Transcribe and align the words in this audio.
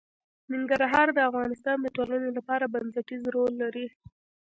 ننګرهار 0.51 1.07
د 1.13 1.19
افغانستان 1.29 1.77
د 1.81 1.87
ټولنې 1.95 2.29
لپاره 2.37 2.71
بنسټيز 2.73 3.23
رول 3.35 3.51
لري. 3.63 3.87